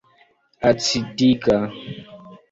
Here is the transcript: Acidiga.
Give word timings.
Acidiga. 0.69 1.57